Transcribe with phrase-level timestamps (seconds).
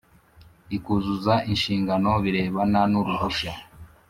[0.75, 3.53] ikuzuza inshingano birebana n uruhushya